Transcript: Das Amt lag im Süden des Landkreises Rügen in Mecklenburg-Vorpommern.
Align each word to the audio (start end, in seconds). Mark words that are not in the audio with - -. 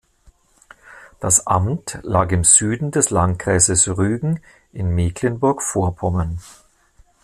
Das 1.19 1.45
Amt 1.45 1.99
lag 2.01 2.31
im 2.31 2.43
Süden 2.43 2.89
des 2.89 3.11
Landkreises 3.11 3.87
Rügen 3.99 4.39
in 4.73 4.89
Mecklenburg-Vorpommern. 4.95 6.39